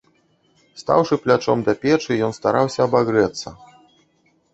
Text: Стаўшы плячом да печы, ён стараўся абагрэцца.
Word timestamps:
Стаўшы 0.81 1.17
плячом 1.25 1.61
да 1.67 1.75
печы, 1.83 2.17
ён 2.29 2.33
стараўся 2.39 2.79
абагрэцца. 2.87 3.47